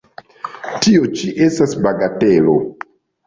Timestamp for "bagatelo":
1.87-2.57